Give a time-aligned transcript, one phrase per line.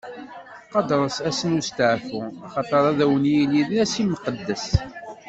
[0.71, 4.67] Qadret ass n westeɛfu, axaṭer ad wen-yili d ass imqeddes.